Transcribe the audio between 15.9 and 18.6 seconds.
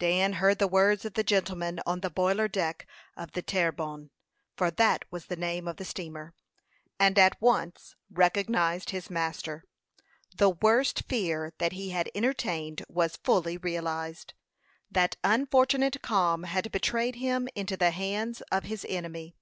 calm had betrayed him into the hands